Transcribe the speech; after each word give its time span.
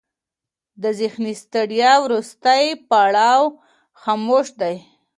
د 0.81 0.83
ذهني 0.99 1.33
ستړیا 1.43 1.91
وروستی 2.03 2.63
پړاو 2.89 3.43
خاموشي 4.01 4.53
دی. 4.61 4.75